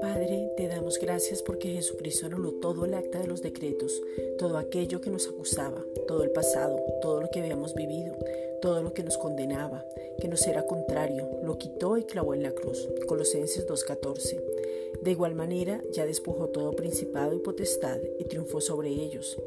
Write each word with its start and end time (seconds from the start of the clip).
Padre, 0.00 0.52
te 0.56 0.66
damos 0.66 0.98
gracias 0.98 1.42
porque 1.42 1.68
Jesucristo 1.68 2.26
anuló 2.26 2.54
todo 2.54 2.84
el 2.84 2.94
acta 2.94 3.20
de 3.20 3.28
los 3.28 3.42
decretos, 3.42 4.02
todo 4.38 4.58
aquello 4.58 5.00
que 5.00 5.10
nos 5.10 5.28
acusaba, 5.28 5.84
todo 6.08 6.24
el 6.24 6.30
pasado, 6.30 6.76
todo 7.00 7.20
lo 7.20 7.30
que 7.30 7.40
habíamos 7.40 7.74
vivido, 7.74 8.16
todo 8.60 8.82
lo 8.82 8.92
que 8.92 9.04
nos 9.04 9.16
condenaba, 9.18 9.84
que 10.20 10.26
nos 10.26 10.44
era 10.46 10.66
contrario, 10.66 11.28
lo 11.44 11.56
quitó 11.58 11.96
y 11.96 12.04
clavó 12.04 12.34
en 12.34 12.42
la 12.42 12.52
cruz. 12.52 12.88
Colosenses 13.06 13.66
2.14. 13.68 14.57
De 15.02 15.12
igual 15.12 15.34
manera, 15.34 15.82
ya 15.92 16.06
despojó 16.06 16.48
todo 16.48 16.72
principado 16.72 17.34
y 17.34 17.38
potestad 17.38 17.98
y 18.18 18.24
triunfó 18.24 18.60
sobre 18.60 18.90
ellos. 18.90 19.38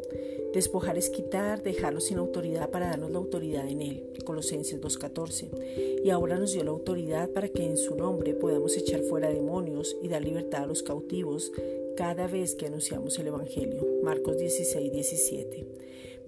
Despojar 0.53 0.97
es 0.97 1.09
quitar, 1.09 1.63
dejarlo 1.63 2.01
sin 2.01 2.17
autoridad 2.17 2.70
para 2.70 2.88
darnos 2.88 3.11
la 3.11 3.17
autoridad 3.20 3.67
en 3.70 3.81
él. 3.81 4.03
Colosenses 4.25 4.81
2.14. 4.81 6.03
Y 6.03 6.09
ahora 6.09 6.38
nos 6.38 6.53
dio 6.53 6.63
la 6.63 6.71
autoridad 6.71 7.29
para 7.29 7.48
que 7.48 7.63
en 7.63 7.77
su 7.77 7.95
nombre 7.95 8.34
podamos 8.34 8.76
echar 8.76 9.02
fuera 9.03 9.29
demonios 9.29 9.95
y 10.02 10.09
dar 10.09 10.21
libertad 10.21 10.63
a 10.63 10.67
los 10.67 10.84
cautivos 10.84 11.51
cada 11.95 12.27
vez 12.27 12.55
que 12.55 12.65
anunciamos 12.65 13.17
el 13.20 13.27
Evangelio. 13.27 13.85
Marcos 14.03 14.38
16.17. 14.38 15.65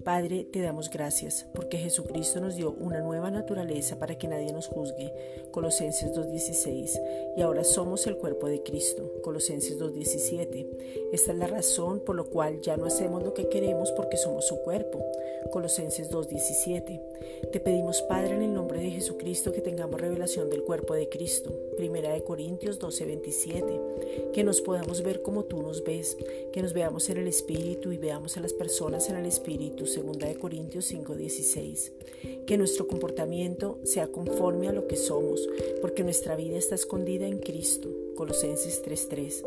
Padre, 0.04 0.44
te 0.44 0.60
damos 0.60 0.90
gracias 0.90 1.46
porque 1.54 1.78
Jesucristo 1.78 2.38
nos 2.38 2.56
dio 2.56 2.72
una 2.72 3.00
nueva 3.00 3.30
naturaleza 3.30 3.98
para 3.98 4.18
que 4.18 4.28
nadie 4.28 4.52
nos 4.52 4.66
juzgue. 4.66 5.12
Colosenses 5.50 6.12
2.16. 6.12 7.00
Y 7.38 7.40
ahora 7.40 7.64
somos 7.64 8.06
el 8.06 8.18
cuerpo 8.18 8.46
de 8.46 8.62
Cristo. 8.62 9.10
Colosenses 9.22 9.78
2.17. 9.78 10.66
Esta 11.12 11.32
es 11.32 11.38
la 11.38 11.46
razón 11.46 12.00
por 12.00 12.16
la 12.16 12.24
cual 12.24 12.60
ya 12.60 12.76
no 12.76 12.84
hacemos 12.84 13.22
lo 13.22 13.32
que 13.32 13.48
queremos 13.48 13.92
porque 13.92 14.18
somos 14.18 14.46
su 14.46 14.60
cuerpo. 14.60 15.02
Colosenses 15.50 16.10
2.17. 16.10 17.50
Te 17.50 17.60
pedimos, 17.60 18.02
Padre, 18.02 18.34
en 18.34 18.42
el 18.42 18.53
de 18.84 18.90
Jesucristo, 18.90 19.52
que 19.52 19.62
tengamos 19.62 20.00
revelación 20.00 20.50
del 20.50 20.62
cuerpo 20.62 20.94
de 20.94 21.08
Cristo. 21.08 21.50
Primera 21.76 22.12
de 22.12 22.22
Corintios 22.22 22.78
12.27. 22.78 24.30
Que 24.32 24.44
nos 24.44 24.60
podamos 24.60 25.02
ver 25.02 25.22
como 25.22 25.44
tú 25.44 25.62
nos 25.62 25.82
ves, 25.84 26.18
que 26.52 26.60
nos 26.60 26.74
veamos 26.74 27.08
en 27.08 27.16
el 27.16 27.26
Espíritu 27.26 27.92
y 27.92 27.98
veamos 27.98 28.36
a 28.36 28.40
las 28.40 28.52
personas 28.52 29.08
en 29.08 29.16
el 29.16 29.24
Espíritu 29.26 29.86
Segunda 29.86 30.28
de 30.28 30.36
Corintios 30.36 30.84
5:16. 30.84 31.92
Que 32.46 32.58
nuestro 32.58 32.86
comportamiento 32.86 33.78
sea 33.84 34.08
conforme 34.08 34.68
a 34.68 34.72
lo 34.72 34.86
que 34.86 34.96
somos, 34.96 35.48
porque 35.80 36.04
nuestra 36.04 36.36
vida 36.36 36.58
está 36.58 36.74
escondida 36.74 37.26
en 37.26 37.38
Cristo. 37.38 37.88
Colosenses 38.14 38.82
3:3. 38.82 39.44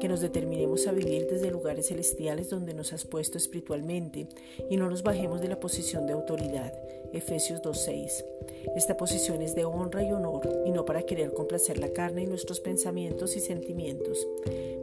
Que 0.00 0.08
nos 0.08 0.20
determinemos 0.20 0.86
a 0.86 0.92
vivir 0.92 1.26
desde 1.30 1.50
lugares 1.50 1.88
celestiales 1.88 2.50
donde 2.50 2.74
nos 2.74 2.92
has 2.92 3.04
puesto 3.04 3.38
espiritualmente 3.38 4.28
y 4.68 4.76
no 4.76 4.88
nos 4.88 5.02
bajemos 5.02 5.40
de 5.40 5.48
la 5.48 5.60
posición 5.60 6.06
de 6.06 6.12
autoridad. 6.12 6.72
Efesios 7.12 7.62
2:6. 7.62 8.24
Esta 8.76 8.96
posición 8.96 9.42
es 9.42 9.54
de 9.54 9.64
honra 9.64 10.02
y 10.02 10.12
honor 10.12 10.48
y 10.64 10.70
no 10.70 10.84
para 10.84 11.02
querer 11.02 11.32
complacer 11.32 11.78
la 11.78 11.92
carne 11.92 12.22
y 12.22 12.26
nuestros 12.26 12.60
pensamientos 12.60 13.36
y 13.36 13.40
sentimientos. 13.40 14.26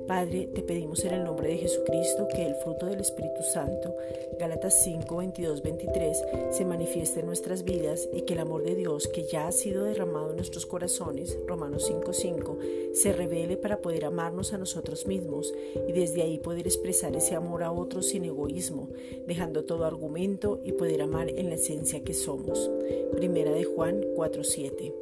Padre, 0.08 0.48
te 0.48 0.62
pedimos 0.62 1.04
en 1.04 1.14
el 1.14 1.26
nombre 1.26 1.50
de 1.50 1.58
Jesucristo 1.58 2.30
que 2.34 2.46
el 2.46 2.56
fruto 2.56 2.86
del 2.86 3.02
Espíritu 3.02 3.44
Santo, 3.44 3.94
Gálatas 4.40 4.82
5, 4.84 5.18
22, 5.18 5.62
23, 5.62 6.24
se 6.52 6.64
manifieste 6.64 7.20
en 7.20 7.26
nuestras 7.26 7.66
vidas 7.66 8.08
y 8.14 8.22
que 8.22 8.34
el 8.34 8.40
amor 8.40 8.64
de 8.64 8.76
Dios 8.76 9.10
que 9.10 9.24
ya 9.24 9.48
ha 9.48 9.52
sido 9.52 9.84
derramado 9.84 10.30
en 10.30 10.38
nuestros 10.38 10.66
corazones, 10.66 11.38
Romanos 11.46 11.86
5, 11.88 12.14
5, 12.14 12.58
se 12.94 13.12
revele 13.12 13.58
para 13.58 13.82
poder 13.82 14.06
amarnos 14.06 14.54
a 14.54 14.58
nosotros 14.58 15.08
mismos 15.08 15.54
y 15.88 15.92
desde 15.92 16.22
ahí 16.22 16.40
poder 16.40 16.68
expresar 16.68 17.14
ese 17.16 17.36
amor 17.36 17.64
a 17.64 17.74
otros 17.74 18.08
sin 18.08 18.24
egoísmo, 18.24 18.88
dejando 19.28 19.66
todo 19.66 19.84
argumento 19.84 20.62
y 20.64 20.72
poder 20.72 21.02
amar 21.02 21.30
en 21.30 21.50
la 21.50 21.56
esencia 21.56 22.04
que 22.06 22.14
somos. 22.14 22.72
Primera 23.12 23.52
de 23.52 23.66
Juan 23.66 24.06
4, 24.16 24.44
7. 24.44 24.94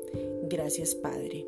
Gracias 0.50 0.96
Padre. 0.96 1.46